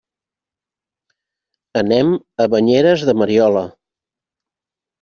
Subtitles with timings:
[1.83, 2.11] Anem
[2.45, 3.65] a Banyeres de Mariola.